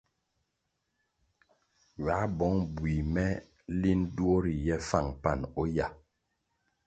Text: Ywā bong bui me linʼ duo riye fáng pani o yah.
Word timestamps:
Ywā 1.99 2.15
bong 2.37 2.59
bui 2.75 2.95
me 3.15 3.25
linʼ 3.81 4.01
duo 4.15 4.33
riye 4.43 4.75
fáng 4.89 5.09
pani 5.23 5.45
o 5.61 5.63
yah. 5.75 5.93